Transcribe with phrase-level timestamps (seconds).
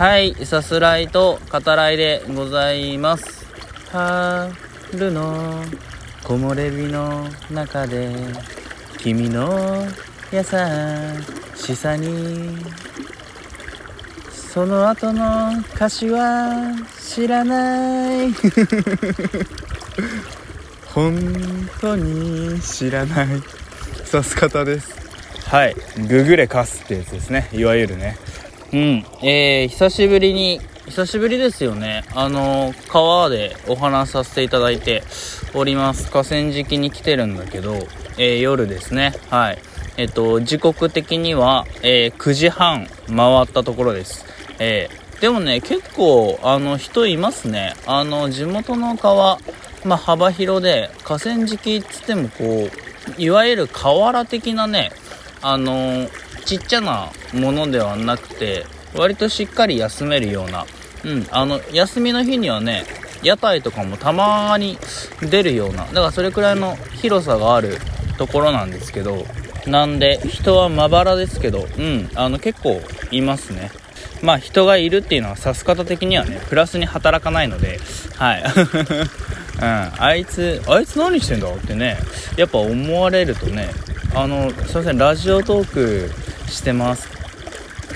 [0.00, 3.46] はい、さすらいと語らいでございます。
[3.92, 5.62] 春の
[6.24, 8.10] 木漏れ日の中で
[8.96, 9.86] 君の
[10.32, 10.42] 優
[11.54, 12.56] しさに。
[14.32, 18.32] その後の歌詞は知らない。
[20.94, 23.26] 本当に知らない。
[24.06, 24.94] さす方です。
[25.44, 25.76] はい
[26.08, 27.50] ググレカスってやつですね。
[27.52, 28.16] いわゆるね
[28.72, 29.04] うん。
[29.22, 32.04] えー、久しぶりに久しぶりですよね。
[32.14, 35.02] あの川でお話させていただいて
[35.54, 36.10] おります。
[36.10, 37.74] 河川敷に来てるんだけど、
[38.18, 39.14] えー、夜ですね。
[39.28, 39.58] はい。
[39.96, 44.24] えっ、と時刻的には、えー、9時半回ったところです。
[44.58, 47.74] えー、でもね結構あの人いますね。
[47.86, 49.38] あの地元の川
[49.84, 52.68] まあ、幅広で河川敷っつってもこ
[53.18, 54.92] ういわゆる河原的なね
[55.40, 60.66] あのー、ちっちゃなものではなくて割としっかり休めるような。
[61.02, 62.84] うんあの休みの日にはね
[63.22, 64.76] 屋台とかもたまに
[65.22, 65.84] 出るような。
[65.86, 67.78] だからそれくらいの広さがある
[68.18, 69.24] ところなんですけど
[69.66, 73.70] なんで人はまばらですけどうんあの結構いますね。
[74.22, 77.78] まあ人がいるっていうのは指す方的にはねプラスに働かないので
[78.16, 78.44] はい。
[79.60, 81.98] うん、あいつ、あいつ何してんだってね、
[82.36, 83.68] やっぱ思われるとね、
[84.14, 86.10] あの、すいません、ラジオトーク
[86.50, 87.08] してます。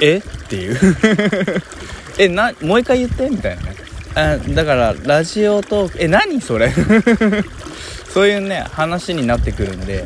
[0.00, 0.16] え？
[0.18, 0.78] っていう。
[2.18, 3.28] え、な、もう一回言って？
[3.28, 3.74] みたいなね。
[4.14, 6.72] あだから、ラジオトーク、え、何それ？
[8.12, 10.04] そういうね、話になってくるんで、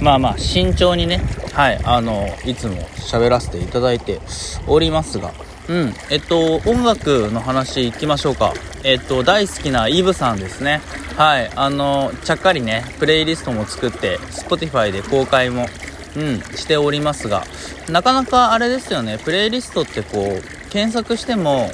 [0.00, 4.20] まあまあ、慎重にね、はい、あの、いつも喋らせていただいて
[4.66, 5.32] おりますが、
[5.68, 8.52] うん、えっと、音楽の話いきましょうか。
[8.82, 10.80] えっと、大好きなイブさんですね。
[11.16, 15.66] はい、あの、ちゃっかりね、プレイリストも作って、Spotify で公開も、
[16.16, 17.44] うん、しておりますが、
[17.88, 21.70] なかなかあれですよね、プレイリストってこう、検索しても、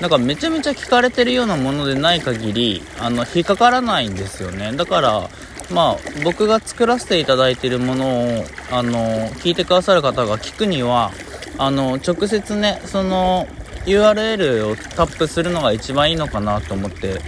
[0.00, 4.72] なんかめちゃめちゃ聞かれてるようなものでない限り、あの、引っかからないんですよね。
[4.72, 5.30] だから、
[5.70, 11.12] まあ、僕が作らせていただいているものを、あの、聞いてくださる方が聞くには、
[11.58, 13.48] あの、直接ね、その、
[13.86, 17.20] URL をタップするのが一番いいのかなと思って、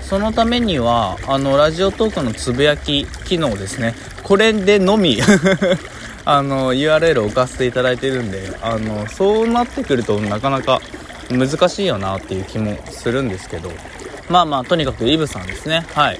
[0.00, 3.94] そのためには、あの、ラジオトークのつぶやき機能ですね。
[4.22, 5.18] これでのみ、
[6.28, 10.82] あの、URL を置かせていただいてるんで、あの、そうなってくるとなかなか
[11.30, 13.70] 難しいよなっていう気もするんですけど、
[14.28, 15.86] まあまあ、とにかくイブさんですね。
[15.94, 16.18] はい。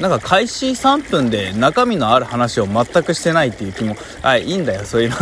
[0.00, 5.16] なんか開始3分で中身のある話を全くしてないっていう気も、はい、いいんだよ、そういうの。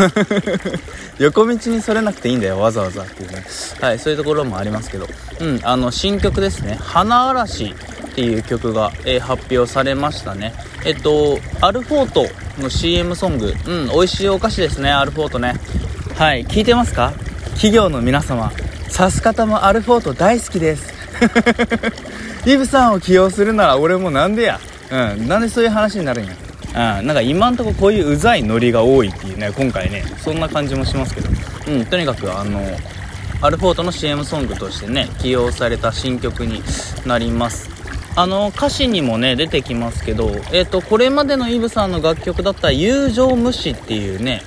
[1.19, 3.45] 横道にそれなくていいんだよ、わざわざっていうね。
[3.81, 5.09] はい、そういうところもありますけど。
[5.41, 6.79] うん、あの、新曲ですね。
[6.81, 7.75] 花嵐っ
[8.15, 10.53] ていう曲が、えー、発表されましたね。
[10.85, 12.27] えっと、アルフォート
[12.61, 13.55] の CM ソング。
[13.67, 15.55] うん、美味しいお菓子ですね、アルフォートね。
[16.19, 17.13] はい、聞いてますか？
[17.55, 18.53] 企業の皆様、
[18.89, 20.96] さす方もアルフォート大好きです。
[22.47, 24.61] イブさんを起用するなら俺もなんでや？
[24.91, 26.33] うん、なんでそういう話になるんや？
[26.99, 31.29] うん、なんか今んとここういううざいノリが多いっていうね、今回ね、そんな感じもしますけど。
[31.69, 32.61] うん、とにかくあの、
[33.43, 36.63] アルフォートの CM ソングとしてね、起用された新曲に
[37.05, 37.71] なります。
[38.19, 44.41] あの、歌詞にもね、出てきますけど、えっ、と、これまでのイブさんの楽曲だったら、友情無視っていうね、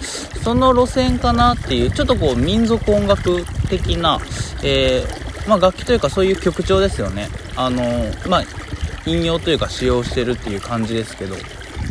[0.44, 4.20] その路線かなっていう、ちょっとこう、民族音楽的な、
[4.64, 7.28] えー、まあ楽器というかそういう曲調ですよね。
[7.56, 7.82] あの、
[8.28, 8.44] まあ、
[9.06, 11.36] 引用というか使用してるっていう感じですけど、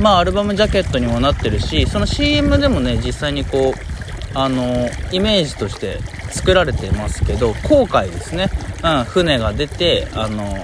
[0.01, 5.99] まあアルバムジャケットにもなってるし、その CM でもね、実際にこう、あの、イメージとして
[6.31, 8.49] 作られてますけど、航海ですね。
[8.85, 10.57] うん、船が出て、あの、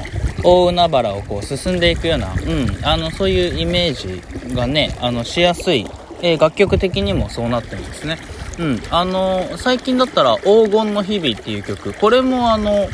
[0.44, 5.86] 大海原をこう進んでいくような、うん、あの、そういうイメージがね、あの、しやすい、
[6.22, 8.18] えー、楽曲的にもそうなってますね。
[8.58, 12.88] うん、あの、最近だったら黄金の日々っていう曲、これもあの、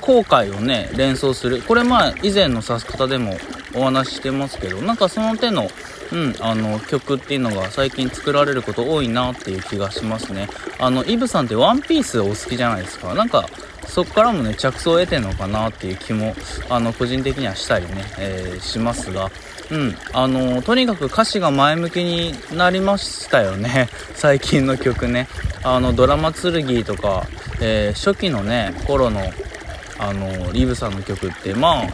[0.00, 1.62] 後悔をね、連想する。
[1.62, 3.36] これまあ、以前の指す方でも
[3.74, 5.68] お話ししてますけど、なんかその手の、
[6.12, 10.48] うん、あの、曲っていうのが最近作られること多いなっていう気がしますね。
[10.78, 13.14] あの、イブさんってワンピースお好きじゃないですか。
[13.14, 13.46] なんか、
[13.86, 16.34] そっからもね、着想を得てんのかなっていう気も、
[16.70, 19.30] あの、個人的にはしたりね、えー、しますが、
[19.70, 23.88] うん、あの、とにかく歌詞が前向きになりましたよね。
[24.14, 25.28] 最近の曲ね。
[25.62, 27.26] あの、ドラマ剣とか、
[27.60, 29.32] えー、初期のね、頃の、
[29.98, 31.86] あの、リブさんの曲って、まあ、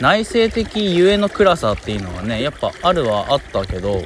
[0.00, 4.02] 内省的ゆえの暗さっていうのがね、やっぱあるはあったけど、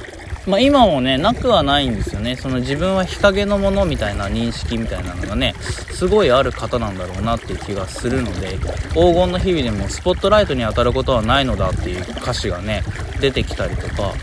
[0.47, 2.35] まあ今もね、なくはないんですよね。
[2.35, 5.53] その自分は日陰のものみたいな認識みたいなのがね、
[5.91, 8.57] すごいある方なんだろうなっていう気がするので、
[8.93, 12.83] 黄金の日々でもスポットライトに当たることはないのだっていう歌詞がね、
[13.19, 14.13] 出てきたりとか、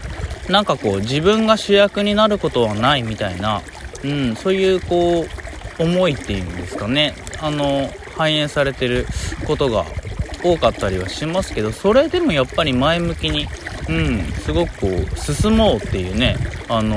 [0.49, 3.62] なんかこう自分が主役になることはないみたいな、
[4.03, 5.49] うん、そういうこう、
[5.79, 9.06] 思いっていうんですかねあの反映されてる
[9.47, 9.85] ことが
[10.43, 13.47] 多かったりはしますけどそれでもやっぱり前向きに
[13.88, 14.19] うん。
[14.32, 16.37] すごくこう進もうっていうね
[16.69, 16.96] あの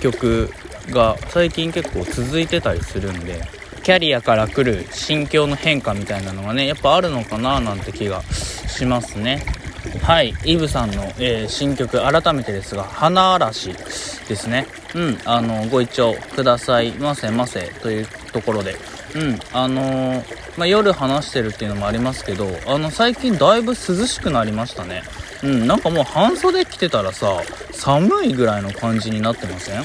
[0.00, 0.50] 曲
[0.90, 3.42] が最近結構続いてたりするんで
[3.82, 9.44] キャリアから来る心境の変化みたいなのがねやっぱあるのかななんて気がしますね。
[10.02, 13.72] はいイブさんの、えー、新曲改めてですが「花嵐」
[14.28, 14.66] ですね。
[14.94, 18.76] うんあのご一聴くださいませませというところで。
[19.14, 20.24] うんあのー、
[20.58, 25.02] まあ、夜話してるっていうのもありますけどあの最近だいぶ涼しくなりましたね。
[25.42, 27.42] うんなんかもう半袖着てたらさ
[27.72, 29.84] 寒いぐらいの感じになってません？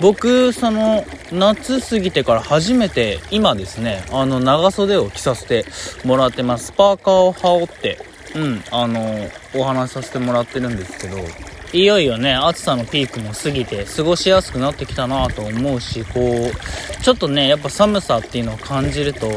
[0.00, 5.64] 僕その夏過ぎてから初めて今ですねあの長袖を着させて
[6.04, 6.72] もらってます。
[6.72, 7.98] パーカーを羽織って
[8.34, 11.18] うんあのお話しさせてもらってるんですけど
[11.72, 19.30] いよいよね暑さのピークも過ぎて過ごしやすくなってきたなと思うしこうちょっとねやっぱ寒さっていうのを感じると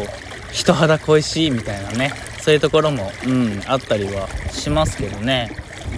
[0.51, 2.11] 人肌恋しいみたいなね
[2.45, 5.50] そういうところもうんあったりはしますけどね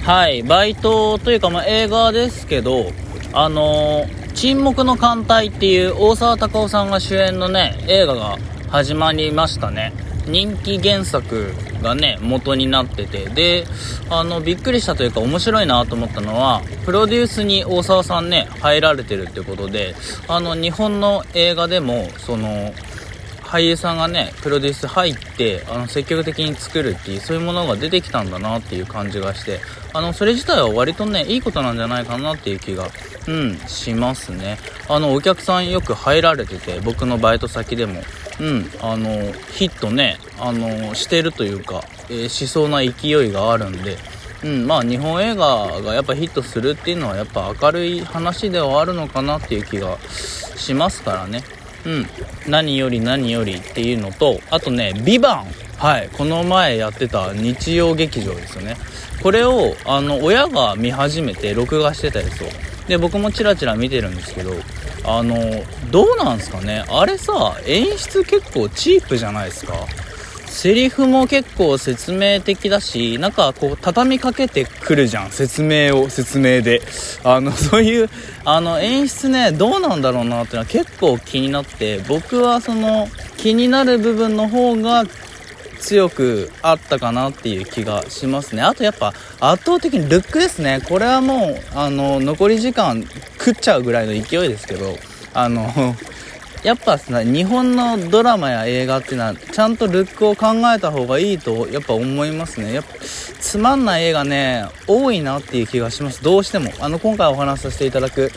[0.03, 2.93] はいバイトというかまあ映画ですけど
[3.33, 8.37] あのー、沈黙の艦隊っていう大沢たかおさんが主演のね、映画が
[8.69, 9.93] 始まりましたね。
[10.25, 11.51] 人気原作
[11.81, 13.65] がね、元になってて、で、
[14.09, 19.93] あの、びっくりしたというか面白いなと思ったのは、プロデュースに大沢さんね、入られてるってことで、
[20.27, 22.73] あの、日本の映画でも、その、
[23.47, 29.61] 俳優さんがね、プロデュース入って、あの、積極的に作るっていう、そういうものが出てきたんだなっていう感じがして、
[29.93, 32.89] あの、それ自体は割とね、いいことなんじゃないかなっていう気が、
[33.27, 34.57] うん、しますね。
[34.89, 38.01] あの、お客さんよく入られてて、僕のバイト先でも、
[38.39, 43.97] うん、あの、ヒットね、あの、してるというか、えー、しそうな勢いがあるんで、
[44.43, 51.43] うん、まあ日本映画がやっぱヒットするっていうのはやっぱ明るい話ではあるのかなっていう気がしますからね。
[51.85, 52.07] うん、
[52.47, 55.47] 何より何よりっていうのとあとね「ビバン。
[55.77, 56.09] はい。
[56.11, 58.77] この前やってた日曜劇場ですよね。
[59.21, 62.47] これをあの親が見始めて録画してたやつを。
[62.87, 64.53] で僕もチラチラ見てるんですけど
[65.03, 65.35] あの
[65.91, 66.83] どうなんすかね。
[66.87, 69.85] あれさ演出結構チープじゃないですか。
[70.57, 75.29] セリフも結構説明的だし、なんかこう畳みかけてくるじゃん。
[75.29, 76.81] 説明を、説明で。
[77.23, 78.09] あの、 そういう、
[78.43, 83.07] あの演出ね、どうなんだろうなっていうのは結構気になって、僕はその
[83.37, 85.03] 気になる部分の方が
[85.79, 88.63] 強くあったかなっていう気がしますね。
[88.63, 90.81] あとやっぱ圧倒的にルックですね。
[90.89, 93.07] これはもう、あの、残り時間
[93.37, 94.97] 食っちゃうぐらいの勢いですけど、
[95.35, 95.95] あの、
[96.63, 102.73] やっぱさ、日本のドラマや映画っていうのは、ちゃんとルックを考えた方がいいと、やっぱ思いますね。
[102.73, 102.93] やっぱ、
[103.39, 106.23] つまんない映画ね、多いなっていう気がします。
[106.23, 106.71] どうしても。
[106.79, 108.31] あの、今回お話しさせていただく、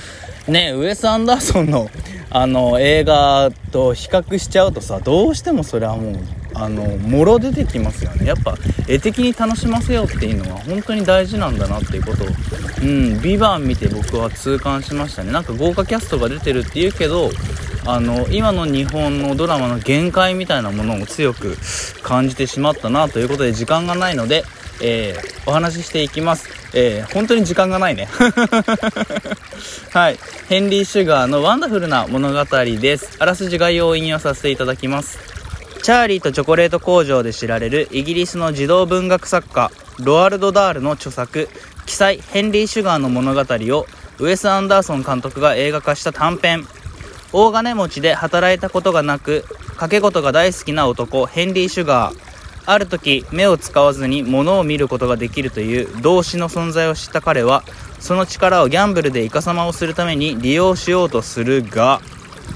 [0.47, 1.91] ね、ウエス・アンダーソンの、
[2.31, 6.17] あの、映画と比較しちゃうとさ、どうしてもそれはもう、
[6.55, 8.27] あの、もろ出てきますよね。
[8.27, 8.57] やっぱ、
[8.87, 12.27] 絵的に楽しませようっていうのは本当に大事なんだなっていうことを、
[12.83, 15.33] うん、ビバン見て僕は痛感しましたね。
[15.33, 17.31] なんか豪華キャストが出てるって言うけど、
[17.87, 21.57] あの今の日本のドラマの限界みたいなものを強く
[22.03, 24.45] 感じてしまったなということで時間がないので、
[24.83, 28.09] えー、お話ししていきます、えー、本当に時間がないね。
[29.93, 30.19] はい。
[30.49, 33.17] ヘンリー・シュガーのワンダフルな物語です。
[33.19, 35.19] あらすじ概要を引用させていただきます。
[35.83, 41.49] チャーリーとチョコレート工場で知られるイギリスの児童文学作家ロアルド・ダールの著作
[41.87, 43.87] 「記載ヘンリー・シュガーの物語」を
[44.19, 46.67] ウエス・アンダーソン監督が映画化した短編。
[47.33, 52.31] 大金持ちで働いたことがなく掛け事が大好きな男ヘンリー・シュガー。
[52.67, 57.65] ある時目を使わずに物を見ることができるという動詞の存在を知った彼は
[57.99, 62.01] その力をギャンブルでイカサマをするために利用しようとするが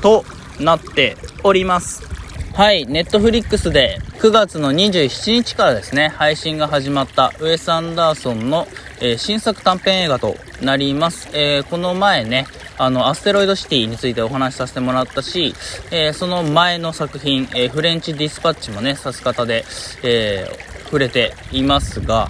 [0.02, 0.24] と
[0.60, 2.14] なっております。
[2.54, 8.68] はいネットフリックスで9月の27日からですね配信が始まったウエス・アンダーソンの、
[9.00, 15.54] えー、新作短編映画となります、えー、この前ねあの、アステロイドシティについてお話しさせてもらったし、
[15.90, 19.64] えー、その前の作品、えー、フレンチディスパッチもね、さす方で、
[20.02, 22.28] えー、触れていますが、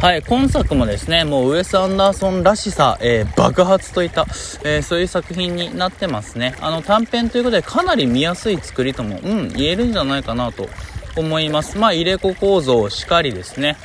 [0.00, 4.26] はい、今作もですね、もうウエス・アンダーソンらしさ、えー、爆発といった、
[4.62, 6.54] えー、そういう作品になってますね。
[6.60, 10.68] あの短編ということでかなり見やすい作りとも、うん、言えるんじゃないかなと
[11.16, 11.78] 思います。
[11.78, 13.76] まあ、入れ子構造をしっかりですね。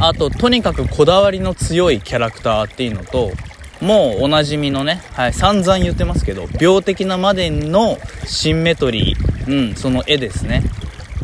[0.00, 3.32] あと、とにかくこだわりの強いキャラクターっていうのと、
[3.80, 10.62] もうおなじみのね、はい、散々言ってますけど、病的なまでのシンメトリー、うん、その絵ですね。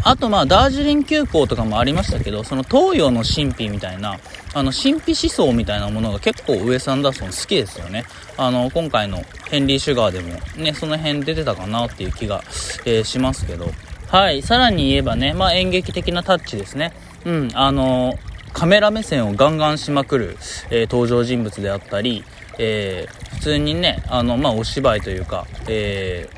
[0.06, 4.18] あとまあ、ダージリン急行とかもありましたけど、その東洋の神秘みたいな、
[4.52, 8.04] あの、神秘思想みたいなものが結構ウェス・アンダーソン好きですよね。
[8.36, 12.44] あの、今回のヘンリー・シュガーでもね、その辺出てたかなっていう気が、
[12.84, 13.72] えー、しますけど。
[14.08, 14.42] はい。
[14.42, 16.92] さらに言えばね、まあ演劇的なタッチですね。
[17.24, 18.18] うん、あの
[18.52, 20.36] カメラ目線をガンガンしまくる、
[20.70, 22.24] えー、登場人物であったり、
[22.58, 26.28] えー、普通にね、あの、まあ、お芝居というか、え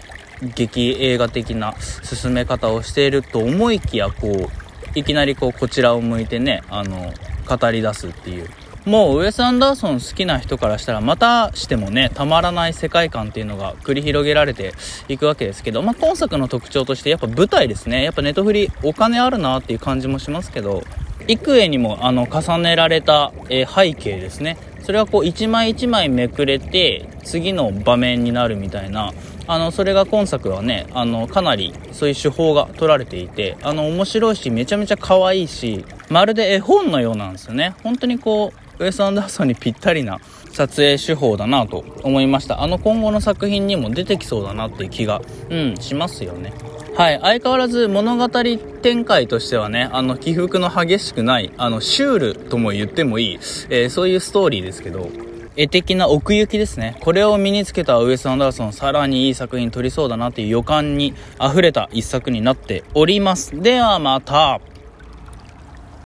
[0.40, 7.12] ー、劇映画的な進め方をしていると思いきや、こう、いきなりこう、こちらを向いてね、あの、
[7.48, 8.48] 語り出すっていう。
[8.86, 14.74] もうウェス・アンダーソン好きな人からしたらまたしてもねたまらない世界観っていうのが繰り広げられて
[15.08, 20.84] いくわけですけど、まあ、今作の特徴としてやっぱ舞台ですねやっぱネットフリお金あるなっていう感じもしますけど
[21.28, 24.56] 幾重にもあの重ねられた、えー、背景ですね。
[24.82, 29.12] それはこう一枚一枚めくれて次の場面になるみたいな
[29.48, 37.74] あのそれが今作はねあのかなりそういう手法が取られていてあの面白いしめちゃめちゃ可愛いしまるで絵本のようなんですよね。
[37.82, 40.20] 本当にこうウエス・アンダーソンにぴったりな
[40.52, 42.62] 撮影手法だなと思いました。
[42.62, 46.52] あの今後の作品にも出てきそうだなっていう気がうんしますよね。
[46.96, 47.20] はい。
[47.20, 55.10] 相変わらず物語展開としてはね、あの、起伏の激しくない、あの、シュールとも言ってもいい、えー、そういうストーリーですけど、
[55.56, 56.96] 絵的な奥行きですね。
[57.00, 63.60] これを身につけたウエス・アンダーソン、さらにいい作品撮りそうだなっていう予感に溢れた一作になっております。
[63.60, 64.62] ではまた